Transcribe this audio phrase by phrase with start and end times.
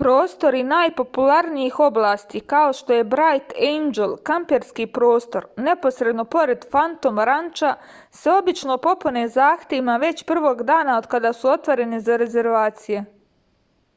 [0.00, 7.70] prostori najpopularnijih oblasti kao što je brajt ejndžel kamperski prostor neposredno pored fantom ranča
[8.22, 13.04] se obično popune zahtevima već prvog dana od kada su otvoreni za rezervacije